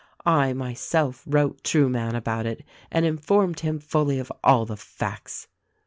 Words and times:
I 0.25 0.51
myself 0.53 1.21
wrote 1.27 1.63
Trueman 1.63 2.15
about 2.15 2.47
it 2.47 2.63
and 2.89 3.05
informed 3.05 3.59
him 3.59 3.77
fully 3.77 4.17
of 4.17 4.31
all 4.43 4.65
the 4.65 4.75
facts." 4.75 5.47